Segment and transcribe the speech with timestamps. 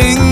[0.00, 0.27] sing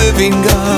[0.00, 0.69] living God.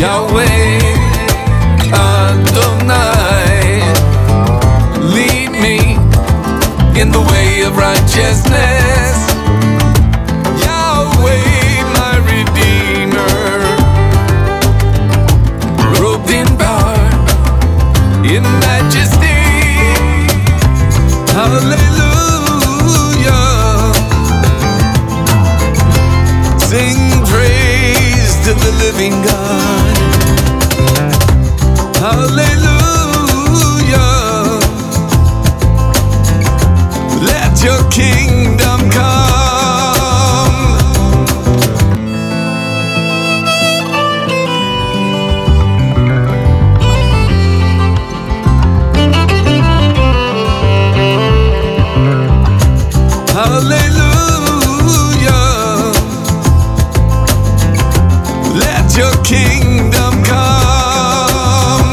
[0.00, 0.80] Yahweh
[1.92, 3.82] Adonai,
[5.12, 5.76] lead me
[6.98, 8.79] in the way of righteousness.
[28.44, 29.96] to the living God.
[31.96, 32.79] Hallelujah.
[58.96, 61.90] your kingdom come.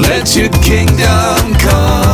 [0.00, 2.07] Let your kingdom come.